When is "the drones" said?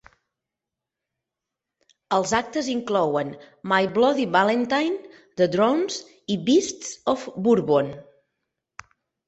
5.43-6.01